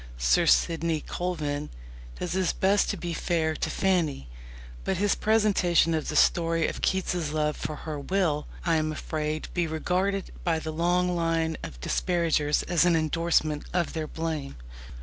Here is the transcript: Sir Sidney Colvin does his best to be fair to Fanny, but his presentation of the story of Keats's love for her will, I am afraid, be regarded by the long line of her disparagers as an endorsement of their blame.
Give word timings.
Sir 0.17 0.47
Sidney 0.47 0.99
Colvin 1.01 1.69
does 2.19 2.31
his 2.31 2.53
best 2.53 2.89
to 2.89 2.97
be 2.97 3.13
fair 3.13 3.53
to 3.57 3.69
Fanny, 3.69 4.29
but 4.83 4.97
his 4.97 5.13
presentation 5.13 5.93
of 5.93 6.07
the 6.07 6.15
story 6.15 6.67
of 6.67 6.81
Keats's 6.81 7.31
love 7.33 7.55
for 7.55 7.75
her 7.85 7.99
will, 7.99 8.47
I 8.65 8.77
am 8.77 8.91
afraid, 8.91 9.47
be 9.53 9.67
regarded 9.67 10.31
by 10.43 10.57
the 10.57 10.73
long 10.73 11.15
line 11.15 11.55
of 11.61 11.75
her 11.75 11.81
disparagers 11.81 12.63
as 12.63 12.83
an 12.83 12.95
endorsement 12.95 13.65
of 13.75 13.93
their 13.93 14.07
blame. 14.07 14.55